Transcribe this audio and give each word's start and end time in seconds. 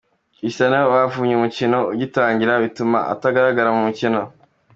Cristiano 0.37 0.77
bavunye 0.93 1.33
umukino 1.35 1.77
ugitagira 1.93 2.53
bituma 2.63 2.97
ataragiza 3.13 3.73
umukino 3.77 4.21